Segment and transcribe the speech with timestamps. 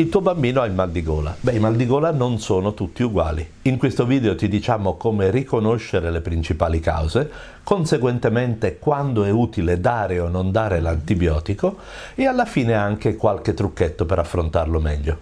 [0.00, 1.34] Il tuo bambino ha il mal di gola.
[1.40, 3.44] Beh, i mal di gola non sono tutti uguali.
[3.62, 7.28] In questo video ti diciamo come riconoscere le principali cause,
[7.64, 11.78] conseguentemente quando è utile dare o non dare l'antibiotico
[12.14, 15.18] e alla fine anche qualche trucchetto per affrontarlo meglio.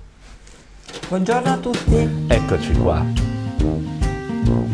[1.08, 2.26] Buongiorno a tutti.
[2.28, 3.95] Eccoci qua.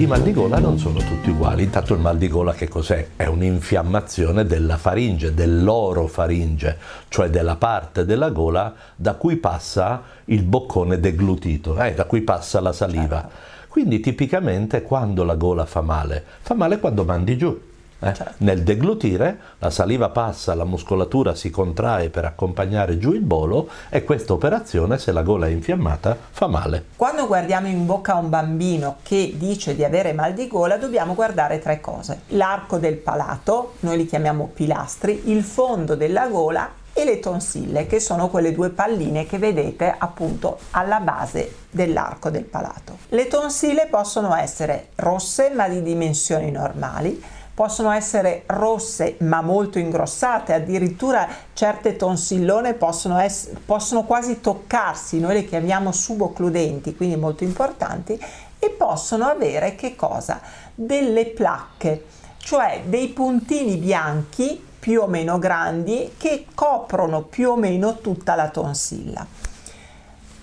[0.03, 1.63] I mal di gola non sono tutti uguali.
[1.63, 3.11] Intanto il mal di gola che cos'è?
[3.15, 6.77] È un'infiammazione della faringe, dell'orofaringe,
[7.07, 12.61] cioè della parte della gola da cui passa il boccone deglutito, eh, da cui passa
[12.61, 13.21] la saliva.
[13.21, 13.37] Certo.
[13.69, 17.57] Quindi tipicamente quando la gola fa male, fa male quando mandi giù.
[18.03, 18.15] Eh?
[18.15, 18.35] Certo.
[18.39, 24.03] Nel deglutire la saliva passa, la muscolatura si contrae per accompagnare giù il bolo e
[24.05, 26.85] questa operazione, se la gola è infiammata, fa male.
[26.97, 31.15] Quando guardiamo in bocca a un bambino che dice di avere mal di gola, dobbiamo
[31.15, 32.23] guardare tre cose.
[32.29, 38.01] L'arco del palato, noi li chiamiamo pilastri, il fondo della gola e le tonsille, che
[38.01, 42.99] sono quelle due palline che vedete appunto alla base dell'arco del palato.
[43.09, 47.23] Le tonsille possono essere rosse ma di dimensioni normali,
[47.55, 55.35] possono essere rosse ma molto ingrossate, addirittura certe tonsillone possono, essere, possono quasi toccarsi, noi
[55.35, 58.19] le chiamiamo subocludenti, quindi molto importanti,
[58.59, 60.41] e possono avere che cosa?
[60.75, 62.07] Delle placche,
[62.39, 68.49] cioè dei puntini bianchi più o meno grandi che coprono più o meno tutta la
[68.49, 69.27] tonsilla.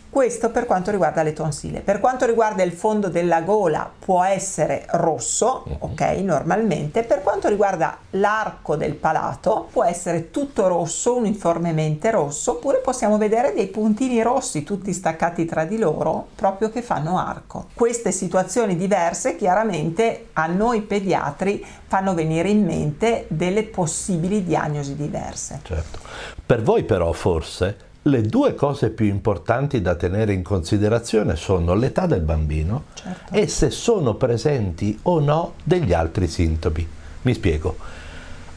[0.10, 1.82] Questo per quanto riguarda le tonsille.
[1.82, 5.76] Per quanto riguarda il fondo della gola può essere rosso, mhm.
[5.80, 7.04] ok, normalmente.
[7.04, 13.54] Per quanto riguarda l'arco del palato può essere tutto rosso, uniformemente rosso, oppure possiamo vedere
[13.54, 17.68] dei puntini rossi tutti staccati tra di loro, proprio che fanno arco.
[17.76, 25.60] Queste situazioni diverse chiaramente a noi pediatri fanno venire in mente delle possibili diagnosi diverse.
[25.64, 26.00] Certo.
[26.46, 32.06] Per voi però forse le due cose più importanti da tenere in considerazione sono l'età
[32.06, 33.34] del bambino certo.
[33.34, 36.88] e se sono presenti o no degli altri sintomi.
[37.24, 37.76] Mi spiego.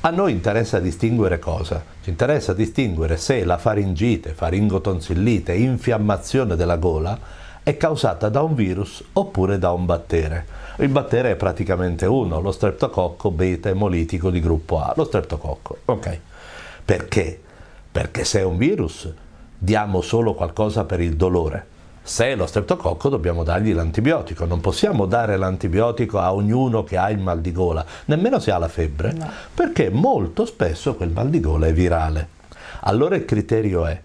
[0.03, 1.83] A noi interessa distinguere cosa?
[2.03, 7.19] Ci interessa distinguere se la faringite, faringotonsillite, infiammazione della gola
[7.65, 10.47] è causata da un virus oppure da un battere.
[10.79, 15.79] Il battere è praticamente uno, lo streptococco beta emolitico di gruppo A, lo streptococco.
[15.85, 16.19] Ok.
[16.85, 17.41] Perché?
[17.93, 19.13] Perché se è un virus
[19.65, 21.67] diamo solo qualcosa per il dolore.
[22.03, 27.09] Se è lo streptococco dobbiamo dargli l'antibiotico, non possiamo dare l'antibiotico a ognuno che ha
[27.11, 29.31] il mal di gola, nemmeno se ha la febbre, no.
[29.55, 32.29] perché molto spesso quel mal di gola è virale.
[32.81, 34.01] Allora il criterio è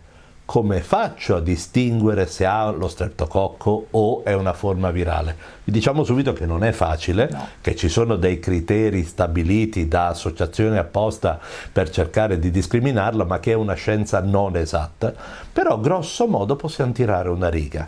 [0.47, 5.35] come faccio a distinguere se ha lo streptococco o è una forma virale?
[5.65, 7.49] Vi diciamo subito che non è facile, no.
[7.59, 11.37] che ci sono dei criteri stabiliti da associazioni apposta
[11.69, 15.13] per cercare di discriminarla, ma che è una scienza non esatta,
[15.51, 17.85] però grosso modo possiamo tirare una riga.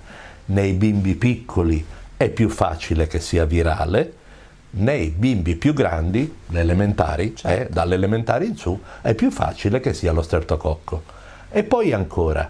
[0.47, 1.85] Nei bimbi piccoli
[2.17, 4.15] è più facile che sia virale,
[4.71, 7.61] nei bimbi più grandi, le elementari, certo.
[7.61, 11.19] eh, dalle elementari in su, è più facile che sia lo streptococco.
[11.51, 12.47] E poi ancora,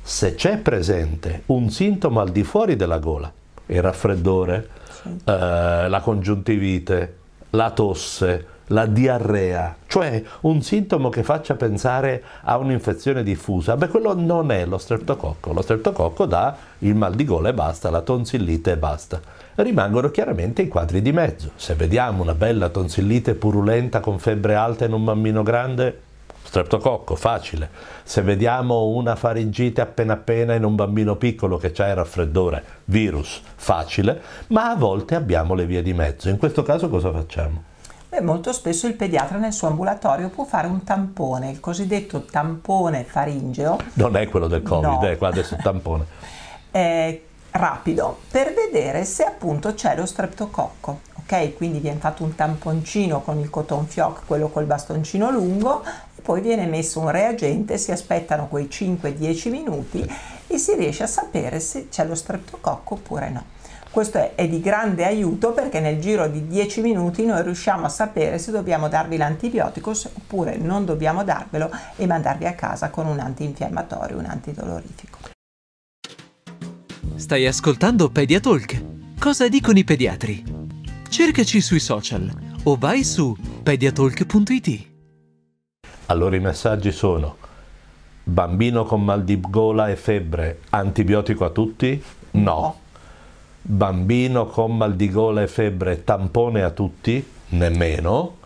[0.00, 3.30] se c'è presente un sintomo al di fuori della gola,
[3.66, 4.68] il raffreddore,
[5.02, 5.08] sì.
[5.24, 7.16] eh, la congiuntivite,
[7.50, 14.14] la tosse, la diarrea, cioè un sintomo che faccia pensare a un'infezione diffusa, beh quello
[14.14, 18.72] non è lo streptococco, lo streptococco dà il mal di gola e basta, la tonsillite
[18.72, 19.20] e basta.
[19.56, 21.50] Rimangono chiaramente i quadri di mezzo.
[21.56, 26.00] Se vediamo una bella tonsillite purulenta con febbre alta in un bambino grande,
[26.42, 27.70] streptococco, facile.
[28.02, 33.40] Se vediamo una faringite appena appena in un bambino piccolo che ha il raffreddore, virus,
[33.56, 36.28] facile, ma a volte abbiamo le vie di mezzo.
[36.28, 37.70] In questo caso cosa facciamo?
[38.08, 43.04] Beh, molto spesso il pediatra nel suo ambulatorio può fare un tampone, il cosiddetto tampone
[43.04, 43.78] faringeo.
[43.94, 45.08] Non è quello del Covid, no.
[45.08, 46.04] eh, qua adesso il tampone.
[46.72, 51.00] eh, rapido, per vedere se appunto c'è lo streptococco.
[51.22, 55.82] Ok, quindi viene fatto un tamponcino con il cotton fioc, quello col bastoncino lungo,
[56.22, 60.08] poi viene messo un reagente, si aspettano quei 5-10 minuti
[60.46, 63.44] e si riesce a sapere se c'è lo streptococco oppure no.
[63.90, 67.90] Questo è, è, di grande aiuto perché nel giro di 10 minuti noi riusciamo a
[67.90, 73.18] sapere se dobbiamo darvi l'antibiotico oppure non dobbiamo darvelo e mandarvi a casa con un
[73.18, 75.18] antinfiammatorio, un antidolorifico.
[77.16, 78.84] Stai ascoltando Pediatalk.
[79.18, 80.42] Cosa dicono i pediatri?
[81.08, 82.32] Cercaci sui social
[82.64, 84.91] o vai su pediatalk.it.
[86.06, 87.36] Allora i messaggi sono
[88.24, 92.02] bambino con mal di gola e febbre, antibiotico a tutti?
[92.32, 92.76] No.
[93.62, 97.24] Bambino con mal di gola e febbre, tampone a tutti?
[97.50, 98.36] Nemmeno.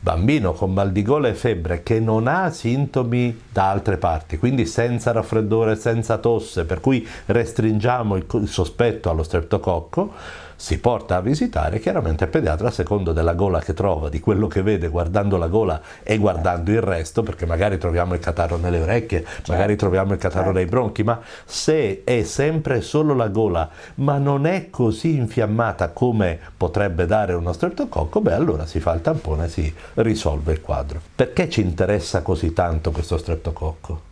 [0.00, 4.64] bambino con mal di gola e febbre che non ha sintomi da altre parti, quindi
[4.64, 10.12] senza raffreddore, senza tosse, per cui restringiamo il, sospetto allo streptococco,
[10.60, 14.48] si porta a visitare chiaramente il pediatra a secondo della gola che trova, di quello
[14.48, 18.80] che vede guardando la gola e guardando il resto, perché magari troviamo il catarro nelle
[18.80, 19.52] orecchie, certo.
[19.52, 20.58] magari troviamo il catarro certo.
[20.58, 26.40] nei bronchi, ma se è sempre solo la gola, ma non è così infiammata come
[26.56, 31.00] potrebbe dare uno streptococco, beh allora si fa il tampone e si risolve il quadro.
[31.14, 34.08] Perché ci interessa così tanto questo streptococco?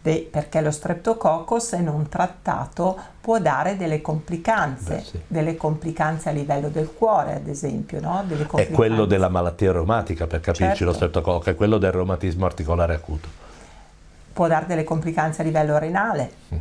[0.00, 5.20] Beh, perché lo streptococco se non trattato può dare delle complicanze, Beh, sì.
[5.26, 8.00] delle complicanze a livello del cuore ad esempio.
[8.00, 8.24] No?
[8.54, 10.84] È quello della malattia reumatica per capirci certo.
[10.84, 13.28] lo streptococco, è quello del reumatismo articolare acuto.
[14.32, 16.32] Può dare delle complicanze a livello renale.
[16.54, 16.58] Mm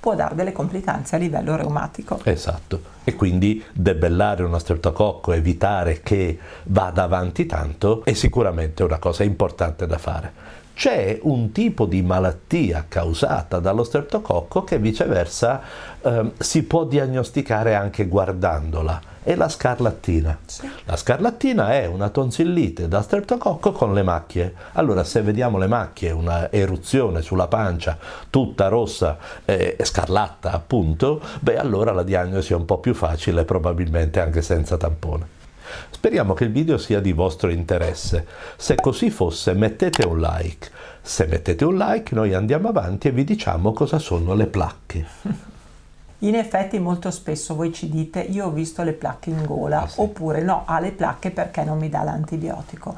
[0.00, 2.18] può dare delle complicanze a livello reumatico.
[2.24, 9.24] Esatto, e quindi debellare uno streptococco, evitare che vada avanti tanto, è sicuramente una cosa
[9.24, 15.60] importante da fare c'è un tipo di malattia causata dallo streptococco che viceversa
[16.00, 20.38] eh, si può diagnosticare anche guardandola, è la scarlattina.
[20.46, 20.66] Sì.
[20.86, 24.54] La scarlattina è una tonsillite da streptococco con le macchie.
[24.72, 27.98] Allora se vediamo le macchie, una eruzione sulla pancia
[28.30, 33.44] tutta rossa e eh, scarlatta appunto, beh allora la diagnosi è un po' più facile
[33.44, 35.38] probabilmente anche senza tampone.
[35.90, 38.26] Speriamo che il video sia di vostro interesse.
[38.56, 40.70] Se così fosse mettete un like.
[41.00, 45.06] Se mettete un like noi andiamo avanti e vi diciamo cosa sono le placche.
[46.22, 49.88] In effetti molto spesso voi ci dite io ho visto le placche in gola ah,
[49.88, 50.00] sì.
[50.00, 52.94] oppure no, ha le placche perché non mi dà l'antibiotico.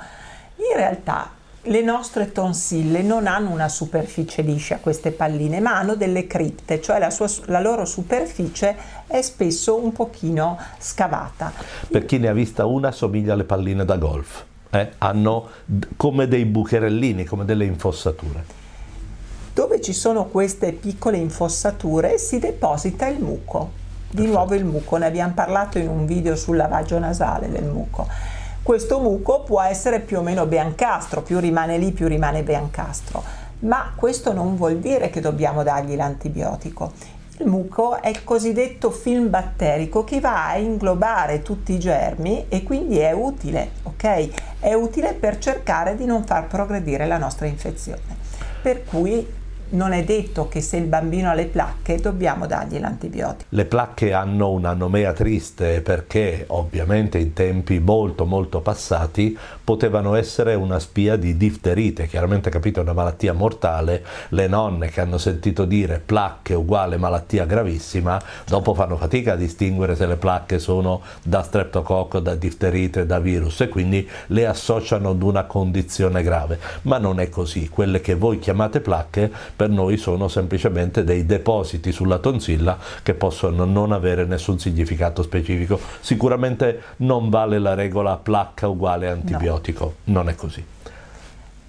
[0.57, 1.31] In realtà
[1.67, 6.99] le nostre tonsille non hanno una superficie liscia, queste palline, ma hanno delle cripte, cioè
[6.99, 8.75] la, sua, la, loro superficie
[9.07, 11.53] è spesso un pochino scavata.
[11.89, 14.45] Per chi ne ha vista una, somiglia alle palline da golf.
[14.71, 14.91] Eh?
[14.99, 15.49] Hanno
[15.97, 18.61] come dei bucherellini, come delle infossature.
[19.55, 23.81] Dove ci sono queste piccole infossature si deposita il muco.
[24.09, 24.37] Di Perfetto.
[24.37, 29.01] nuovo il muco, ne abbiamo parlato in un video sul lavaggio nasale del muco questo
[29.01, 33.23] muco può essere più o meno biancastro, più rimane lì più rimane biancastro,
[33.61, 36.93] ma questo non vuol dire che dobbiamo dargli l'antibiotico.
[37.39, 42.63] Il muco è il cosiddetto film batterico che va a inglobare tutti i germi e
[42.63, 44.61] quindi è utile, ok?
[44.61, 48.21] È utile per cercare di non far progredire la nostra infezione.
[48.63, 49.27] Per cui
[49.73, 53.45] non è detto che se il bambino ha le placche dobbiamo dargli l'antibiotico.
[53.51, 60.55] Le placche hanno una nomea triste perché ovviamente in tempi molto molto passati potevano essere
[60.55, 65.65] una spia di difterite, chiaramente capito è una malattia mortale, le nonne che hanno sentito
[65.65, 71.43] dire placche uguale malattia gravissima, dopo fanno fatica a distinguere se le placche sono da
[71.43, 77.21] streptococco, da difterite, da virus e quindi le associano ad una condizione grave, ma non
[77.21, 79.31] è così, quelle che voi chiamate placche
[79.63, 85.79] per noi sono semplicemente dei depositi sulla tonsilla che possono non avere nessun significato specifico.
[86.01, 90.15] Sicuramente non vale la regola placca uguale antibiotico, no.
[90.15, 90.67] non è così.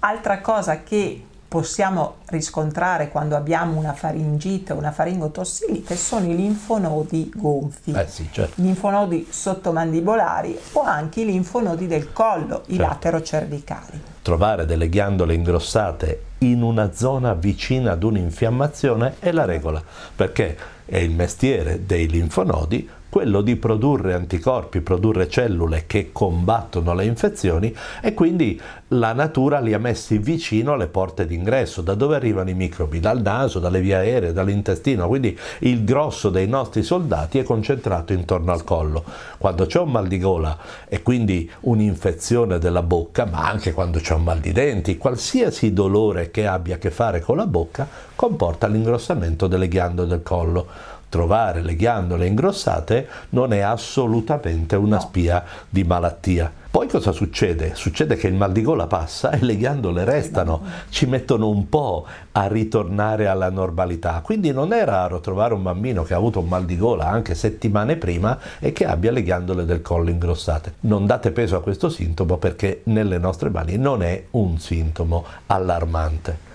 [0.00, 7.30] Altra cosa che possiamo riscontrare quando abbiamo una faringite o una faringotossilite sono i linfonodi
[7.32, 8.60] gonfi, eh sì, certo.
[8.60, 12.82] i linfonodi sottomandibolari o anche i linfonodi del collo, i certo.
[12.82, 14.13] laterocervicali.
[14.24, 19.82] Trovare delle ghiandole ingrossate in una zona vicina ad un'infiammazione è la regola,
[20.16, 20.56] perché
[20.86, 27.72] è il mestiere dei linfonodi quello di produrre anticorpi, produrre cellule che combattono le infezioni
[28.02, 32.54] e quindi la natura li ha messi vicino alle porte d'ingresso, da dove arrivano i
[32.54, 32.98] microbi?
[32.98, 38.50] Dal naso, dalle vie aeree, dall'intestino, quindi il grosso dei nostri soldati è concentrato intorno
[38.50, 39.04] al collo.
[39.38, 40.58] Quando c'è un mal di gola
[40.88, 46.30] e quindi un'infezione della bocca, ma anche quando c'è un mal di denti, qualsiasi dolore
[46.30, 50.66] che abbia a che fare con la bocca comporta l'ingrossamento delle ghiandole del collo
[51.14, 56.50] trovare le ghiandole ingrossate non è assolutamente una spia di malattia.
[56.68, 57.76] Poi cosa succede?
[57.76, 62.04] Succede che il mal di gola passa e le ghiandole restano, ci mettono un po'
[62.32, 64.22] a ritornare alla normalità.
[64.24, 67.36] Quindi non è raro trovare un bambino che ha avuto un mal di gola anche
[67.36, 70.74] settimane prima e che abbia le ghiandole del collo ingrossate.
[70.80, 76.52] Non date peso a questo sintomo perché nelle nostre mani non è un sintomo allarmante.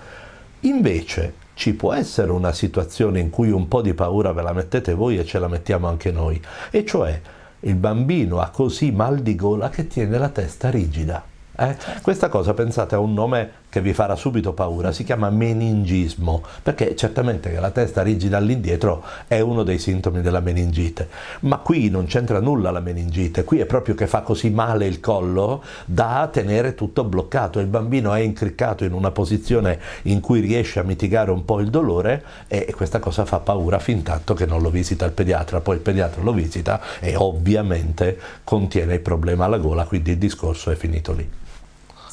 [0.60, 4.94] Invece ci può essere una situazione in cui un po' di paura ve la mettete
[4.94, 6.40] voi e ce la mettiamo anche noi,
[6.70, 7.20] e cioè
[7.60, 11.22] il bambino ha così mal di gola che tiene la testa rigida.
[11.54, 11.76] Eh?
[11.78, 12.00] Certo.
[12.00, 16.94] Questa cosa pensate a un nome che vi farà subito paura, si chiama meningismo, perché
[16.96, 21.08] certamente che la testa rigida all'indietro è uno dei sintomi della meningite,
[21.40, 25.00] ma qui non c'entra nulla la meningite, qui è proprio che fa così male il
[25.00, 30.80] collo da tenere tutto bloccato, il bambino è incriccato in una posizione in cui riesce
[30.80, 34.60] a mitigare un po' il dolore e questa cosa fa paura fin tanto che non
[34.60, 39.58] lo visita il pediatra, poi il pediatra lo visita e ovviamente contiene il problema alla
[39.58, 41.38] gola, quindi il discorso è finito lì.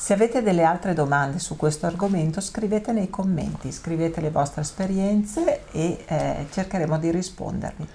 [0.07, 5.63] Se avete delle altre domande su questo argomento scrivete nei commenti, scrivete le vostre esperienze
[5.69, 7.87] e eh, cercheremo di rispondervi.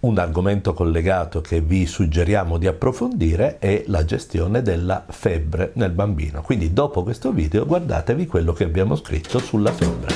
[0.00, 6.42] Un argomento collegato che vi suggeriamo di approfondire è la gestione della febbre nel bambino.
[6.42, 10.12] Quindi dopo questo video guardatevi quello che abbiamo scritto sulla febbre.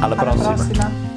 [0.00, 0.52] Alla, Alla prossima.
[0.52, 1.13] prossima.